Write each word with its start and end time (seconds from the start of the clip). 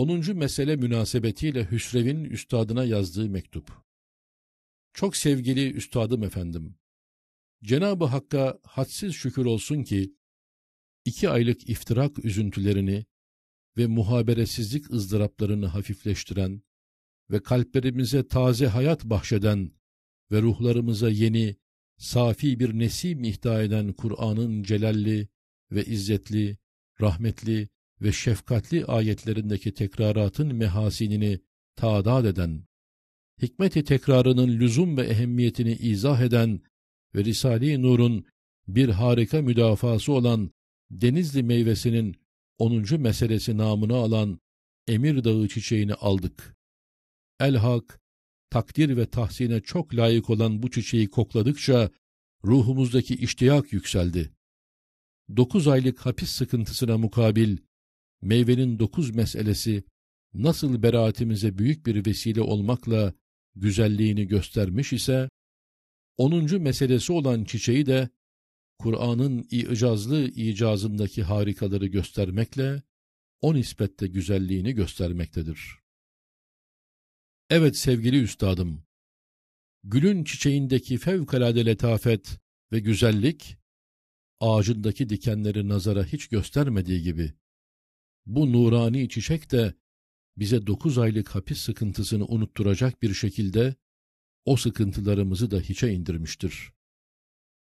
10. 0.00 0.36
mesele 0.36 0.76
münasebetiyle 0.76 1.70
Hüsrev'in 1.70 2.24
üstadına 2.24 2.84
yazdığı 2.84 3.28
mektup. 3.28 3.72
Çok 4.94 5.16
sevgili 5.16 5.72
üstadım 5.72 6.22
efendim, 6.22 6.74
Cenab-ı 7.64 8.04
Hakk'a 8.04 8.58
hadsiz 8.62 9.14
şükür 9.14 9.44
olsun 9.44 9.82
ki, 9.82 10.14
iki 11.04 11.28
aylık 11.28 11.68
iftirak 11.68 12.24
üzüntülerini 12.24 13.04
ve 13.76 13.86
muhaberesizlik 13.86 14.90
ızdıraplarını 14.90 15.66
hafifleştiren 15.66 16.62
ve 17.30 17.42
kalplerimize 17.42 18.28
taze 18.28 18.66
hayat 18.66 19.04
bahşeden 19.04 19.72
ve 20.32 20.42
ruhlarımıza 20.42 21.10
yeni, 21.10 21.56
safi 21.98 22.60
bir 22.60 22.78
nesim 22.78 23.24
ihda 23.24 23.62
eden 23.62 23.92
Kur'an'ın 23.92 24.62
celalli 24.62 25.28
ve 25.72 25.84
izzetli, 25.84 26.58
rahmetli 27.00 27.68
ve 28.02 28.12
şefkatli 28.12 28.84
ayetlerindeki 28.84 29.74
tekraratın 29.74 30.54
mehasinini 30.54 31.40
tadat 31.76 32.24
eden, 32.24 32.64
hikmeti 33.42 33.84
tekrarının 33.84 34.48
lüzum 34.48 34.96
ve 34.96 35.02
ehemmiyetini 35.02 35.72
izah 35.72 36.20
eden 36.20 36.60
ve 37.14 37.24
Risale-i 37.24 37.82
Nur'un 37.82 38.24
bir 38.68 38.88
harika 38.88 39.42
müdafası 39.42 40.12
olan 40.12 40.50
Denizli 40.90 41.42
meyvesinin 41.42 42.16
10. 42.58 43.00
meselesi 43.00 43.58
namını 43.58 43.94
alan 43.94 44.40
Emir 44.88 45.24
Dağı 45.24 45.48
çiçeğini 45.48 45.94
aldık. 45.94 46.56
El-Hak, 47.40 48.00
takdir 48.50 48.96
ve 48.96 49.06
tahsine 49.06 49.60
çok 49.60 49.94
layık 49.94 50.30
olan 50.30 50.62
bu 50.62 50.70
çiçeği 50.70 51.08
kokladıkça 51.08 51.90
ruhumuzdaki 52.44 53.14
iştiyak 53.14 53.72
yükseldi. 53.72 54.30
Dokuz 55.36 55.68
aylık 55.68 56.06
hapis 56.06 56.30
sıkıntısına 56.30 56.98
mukabil, 56.98 57.56
meyvenin 58.22 58.78
dokuz 58.78 59.10
meselesi 59.10 59.84
nasıl 60.34 60.82
beraatimize 60.82 61.58
büyük 61.58 61.86
bir 61.86 62.06
vesile 62.06 62.40
olmakla 62.40 63.14
güzelliğini 63.54 64.26
göstermiş 64.26 64.92
ise, 64.92 65.28
onuncu 66.16 66.60
meselesi 66.60 67.12
olan 67.12 67.44
çiçeği 67.44 67.86
de 67.86 68.08
Kur'an'ın 68.78 69.46
icazlı 69.50 70.28
icazındaki 70.28 71.22
harikaları 71.22 71.86
göstermekle 71.86 72.82
o 73.40 73.54
nispette 73.54 74.06
güzelliğini 74.06 74.72
göstermektedir. 74.72 75.78
Evet 77.50 77.76
sevgili 77.76 78.22
üstadım, 78.22 78.82
gülün 79.84 80.24
çiçeğindeki 80.24 80.98
fevkalade 80.98 81.66
letafet 81.66 82.40
ve 82.72 82.80
güzellik, 82.80 83.56
ağacındaki 84.40 85.08
dikenleri 85.08 85.68
nazara 85.68 86.04
hiç 86.04 86.28
göstermediği 86.28 87.02
gibi, 87.02 87.32
bu 88.26 88.52
nurani 88.52 89.08
çiçek 89.08 89.52
de 89.52 89.74
bize 90.36 90.66
dokuz 90.66 90.98
aylık 90.98 91.28
hapis 91.28 91.58
sıkıntısını 91.58 92.26
unutturacak 92.26 93.02
bir 93.02 93.14
şekilde 93.14 93.74
o 94.44 94.56
sıkıntılarımızı 94.56 95.50
da 95.50 95.60
hiçe 95.60 95.92
indirmiştir. 95.92 96.72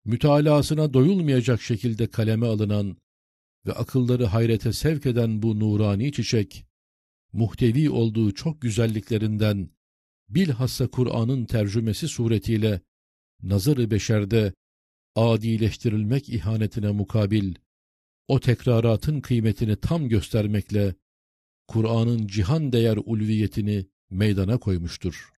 Mütalasına 0.06 0.94
doyulmayacak 0.94 1.62
şekilde 1.62 2.08
kaleme 2.08 2.48
alınan 2.48 2.98
ve 3.66 3.74
akılları 3.74 4.26
hayrete 4.26 4.74
sevk 4.74 5.06
eden 5.06 5.42
bu 5.42 5.60
nurani 5.60 6.12
çiçek, 6.12 6.66
muhtevi 7.34 7.90
olduğu 7.90 8.34
çok 8.34 8.62
güzelliklerinden, 8.62 9.70
bilhassa 10.30 10.88
Kur'an'ın 10.88 11.46
tercümesi 11.46 12.08
suretiyle, 12.08 12.82
nazarı 13.42 13.92
beşerde 13.92 14.54
adileştirilmek 15.16 16.30
ihanetine 16.30 16.92
mukabil, 16.92 17.56
o 18.30 18.40
tekraratın 18.40 19.22
kıymetini 19.22 19.76
tam 19.76 20.10
göstermekle, 20.10 20.96
Kur'an'ın 21.68 22.28
cihan 22.28 22.72
değer 22.72 22.98
ulviyetini 23.06 23.86
meydana 24.10 24.58
koymuştur. 24.58 25.30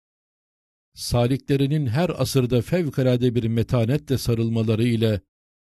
Saliklerinin 0.95 1.87
her 1.87 2.21
asırda 2.21 2.63
fevkalade 2.63 3.35
bir 3.35 3.45
metanetle 3.45 4.19
sarılmaları 4.19 4.84
ile 4.84 5.21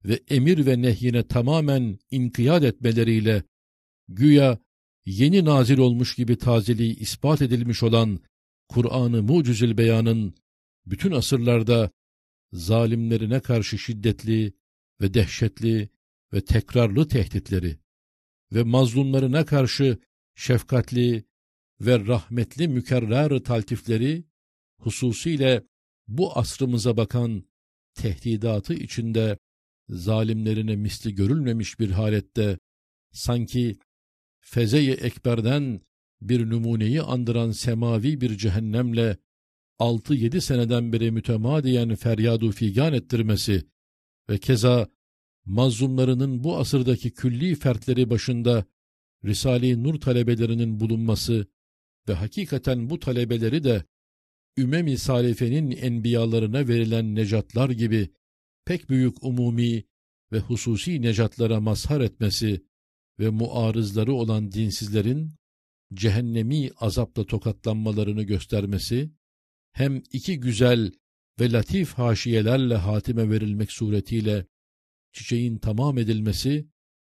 ve 0.05 0.21
emir 0.29 0.67
ve 0.67 0.83
nehyine 0.83 1.23
tamamen 1.23 1.99
inkiyat 2.11 2.65
etmeleriyle, 2.65 3.43
güya 4.09 4.59
yeni 5.07 5.45
nazil 5.45 5.79
olmuş 5.79 6.15
gibi 6.15 6.39
tazeliği 6.39 6.99
ispat 6.99 7.43
edilmiş 7.43 7.83
olan 7.83 8.21
Kur'an-ı 8.69 9.23
Mucizül 9.23 9.79
Beyan'ın 9.79 10.35
bütün 10.87 11.13
asırlarda 11.13 11.91
zalimlerine 12.53 13.41
karşı 13.41 13.79
şiddetli 13.79 14.53
ve 15.01 15.15
dehşetli 15.15 15.89
ve 16.33 16.45
tekrarlı 16.45 17.09
tehditleri 17.09 17.79
ve 18.53 18.63
mazlumlarına 18.63 19.45
karşı 19.45 19.99
şefkatli 20.35 21.25
ve 21.81 22.07
rahmetli 22.07 22.69
mükerrer 22.69 23.39
taltifleri 23.39 24.25
hususiyle 24.79 25.63
bu 26.09 26.39
asrımıza 26.39 26.97
bakan 26.97 27.45
tehdidatı 27.95 28.75
içinde 28.75 29.39
zalimlerine 29.89 30.77
misli 30.77 31.15
görülmemiş 31.15 31.81
bir 31.81 31.91
halette 31.91 32.59
sanki 33.13 33.79
feze-i 34.41 34.91
ekberden 34.91 35.81
bir 36.21 36.51
numuneyi 36.51 37.03
andıran 37.03 37.51
semavi 37.51 38.21
bir 38.21 38.39
cehennemle 38.39 39.17
altı 39.79 40.15
yedi 40.15 40.41
seneden 40.41 40.93
beri 40.93 41.11
mütemadiyen 41.11 41.95
feryadu 41.95 42.53
figan 42.53 42.93
ettirmesi 42.93 43.65
ve 44.31 44.39
keza 44.39 44.89
mazlumlarının 45.47 46.45
bu 46.45 46.57
asırdaki 46.57 47.11
külli 47.11 47.55
fertleri 47.55 48.11
başında 48.11 48.65
Risale-i 49.25 49.83
Nur 49.83 50.01
talebelerinin 50.01 50.81
bulunması 50.81 51.47
ve 52.09 52.13
hakikaten 52.13 52.91
bu 52.91 53.01
talebeleri 53.01 53.65
de 53.65 53.85
Ümem-i 54.57 54.99
Salife'nin 54.99 55.71
enbiyalarına 55.71 56.69
verilen 56.69 57.15
necatlar 57.15 57.71
gibi 57.71 58.11
pek 58.65 58.91
büyük 58.91 59.25
umumi 59.25 59.85
ve 60.33 60.39
hususi 60.39 61.03
necatlara 61.03 61.61
mazhar 61.61 62.01
etmesi 62.01 62.65
ve 63.19 63.29
muarızları 63.29 64.15
olan 64.15 64.53
dinsizlerin 64.53 65.33
cehennemi 65.95 66.71
azapla 66.77 67.27
tokatlanmalarını 67.27 68.23
göstermesi, 68.23 69.11
hem 69.73 70.03
iki 70.13 70.41
güzel 70.41 70.93
ve 71.41 71.53
latif 71.53 71.93
haşiyelerle 71.93 72.75
hatime 72.75 73.31
verilmek 73.31 73.73
suretiyle 73.73 74.47
çiçeğin 75.17 75.59
tamam 75.59 75.99
edilmesi, 75.99 76.69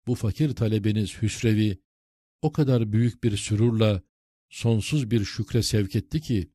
bu 0.07 0.15
fakir 0.15 0.55
talebeniz 0.55 1.21
Hüsrevi 1.21 1.77
o 2.41 2.51
kadar 2.51 2.91
büyük 2.91 3.23
bir 3.23 3.37
sürurla 3.37 4.01
sonsuz 4.49 5.11
bir 5.11 5.25
şükre 5.25 5.63
sevk 5.63 5.95
etti 5.95 6.21
ki, 6.21 6.51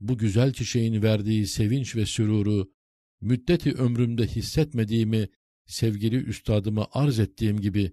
bu 0.00 0.18
güzel 0.18 0.52
çiçeğin 0.52 1.02
verdiği 1.02 1.46
sevinç 1.46 1.96
ve 1.96 2.06
süruru, 2.06 2.72
müddeti 3.20 3.72
ömrümde 3.72 4.26
hissetmediğimi 4.26 5.28
sevgili 5.66 6.16
üstadıma 6.16 6.88
arz 6.92 7.18
ettiğim 7.18 7.60
gibi, 7.60 7.92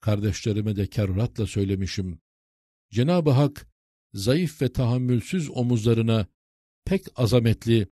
kardeşlerime 0.00 0.76
de 0.76 0.86
kerratla 0.86 1.46
söylemişim. 1.46 2.20
Cenab-ı 2.90 3.30
Hak, 3.30 3.68
zayıf 4.12 4.62
ve 4.62 4.72
tahammülsüz 4.72 5.50
omuzlarına 5.50 6.26
pek 6.84 7.06
azametli, 7.16 7.88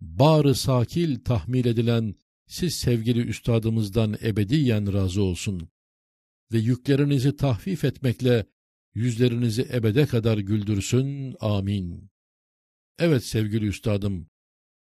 bağrı 0.00 0.54
sakil 0.54 1.24
tahmil 1.24 1.64
edilen 1.64 2.14
siz 2.46 2.74
sevgili 2.74 3.20
üstadımızdan 3.20 4.16
ebediyen 4.22 4.92
razı 4.92 5.22
olsun 5.22 5.68
ve 6.52 6.58
yüklerinizi 6.58 7.36
tahfif 7.36 7.84
etmekle 7.84 8.46
yüzlerinizi 8.94 9.68
ebede 9.72 10.06
kadar 10.06 10.38
güldürsün. 10.38 11.36
Amin. 11.40 12.10
Evet 12.98 13.24
sevgili 13.24 13.66
üstadım, 13.66 14.28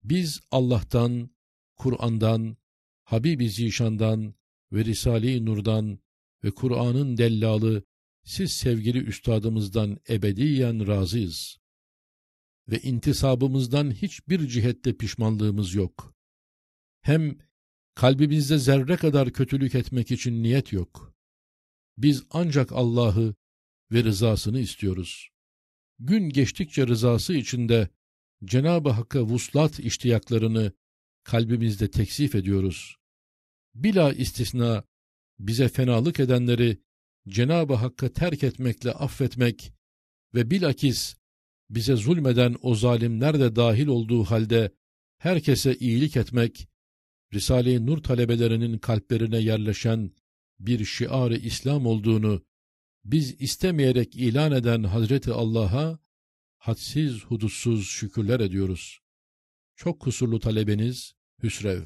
biz 0.03 0.41
Allah'tan, 0.51 1.31
Kur'an'dan, 1.77 2.57
Habib-i 3.05 3.51
Zişan'dan 3.51 4.35
ve 4.73 4.85
Risale-i 4.85 5.45
Nur'dan 5.45 5.99
ve 6.45 6.51
Kur'an'ın 6.51 7.17
dellalı 7.17 7.85
siz 8.25 8.53
sevgili 8.53 8.99
üstadımızdan 8.99 9.99
ebediyen 10.09 10.87
razıyız. 10.87 11.59
Ve 12.69 12.81
intisabımızdan 12.81 13.91
hiçbir 13.91 14.49
cihette 14.49 14.97
pişmanlığımız 14.97 15.75
yok. 15.75 16.15
Hem 17.01 17.39
kalbimizde 17.95 18.59
zerre 18.59 18.97
kadar 18.97 19.33
kötülük 19.33 19.75
etmek 19.75 20.11
için 20.11 20.43
niyet 20.43 20.73
yok. 20.73 21.15
Biz 21.99 22.25
ancak 22.31 22.73
Allah'ı 22.73 23.35
ve 23.93 24.05
rızasını 24.05 24.61
istiyoruz. 24.61 25.29
Gün 25.99 26.29
geçtikçe 26.29 26.87
rızası 26.87 27.35
içinde 27.35 27.89
Cenab-ı 28.45 28.91
Hakk'a 28.91 29.23
vuslat 29.23 29.81
iştiyaklarını 29.81 30.73
kalbimizde 31.25 31.91
teksif 31.91 32.35
ediyoruz. 32.35 32.97
Bila 33.75 34.13
istisna 34.13 34.85
bize 35.39 35.69
fenalık 35.69 36.21
edenleri 36.21 36.79
Cenab-ı 37.29 37.75
Hakk'a 37.75 38.13
terk 38.13 38.43
etmekle 38.43 38.93
affetmek 38.93 39.73
ve 40.35 40.51
bilakis 40.51 41.17
bize 41.71 41.97
zulmeden 41.97 42.57
o 42.63 42.75
zalimler 42.75 43.41
de 43.41 43.57
dahil 43.57 43.87
olduğu 43.87 44.25
halde 44.25 44.71
herkese 45.19 45.77
iyilik 45.77 46.17
etmek, 46.17 46.69
Risale-i 47.35 47.87
Nur 47.87 47.99
talebelerinin 47.99 48.79
kalplerine 48.79 49.39
yerleşen 49.39 50.11
bir 50.61 50.85
şiar-ı 50.85 51.37
İslam 51.37 51.87
olduğunu 51.87 52.43
biz 53.05 53.41
istemeyerek 53.41 54.17
ilan 54.17 54.53
eden 54.53 54.83
Hazreti 54.83 55.33
Allah'a 55.33 55.99
hadsiz 56.57 57.25
hudutsuz 57.25 57.87
şükürler 57.87 58.41
ediyoruz. 58.41 59.01
Çok 59.77 60.01
kusurlu 60.01 60.41
talebeniz 60.41 61.15
Hüsrev 61.43 61.83